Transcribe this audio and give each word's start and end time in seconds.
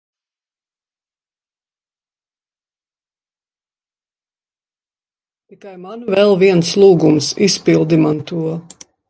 Tikai 5.53 5.75
man 5.85 6.03
vēl 6.15 6.35
viens 6.47 6.73
lūgums. 6.87 7.31
Izpildi 7.51 8.01
man 8.07 8.25
to. 8.33 8.43